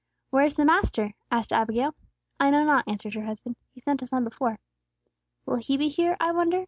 "Where 0.31 0.45
is 0.45 0.55
the 0.55 0.65
Master?" 0.65 1.13
asked 1.29 1.53
Abigail. 1.53 1.93
"I 2.39 2.49
know 2.49 2.63
not," 2.65 2.85
answered 2.87 3.13
her 3.13 3.25
husband. 3.25 3.55
"He 3.71 3.81
sent 3.81 4.01
us 4.01 4.11
on 4.11 4.23
before." 4.23 4.57
"Will 5.45 5.57
He 5.57 5.77
be 5.77 5.89
here, 5.89 6.17
I 6.19 6.31
wonder?" 6.31 6.59